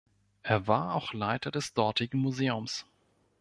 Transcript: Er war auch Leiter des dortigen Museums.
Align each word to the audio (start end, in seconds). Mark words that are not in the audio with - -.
Er 0.41 0.65
war 0.65 0.95
auch 0.95 1.13
Leiter 1.13 1.51
des 1.51 1.75
dortigen 1.75 2.17
Museums. 2.19 2.87